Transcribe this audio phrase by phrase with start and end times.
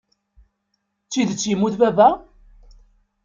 [1.05, 2.09] D tidet yemmut baba?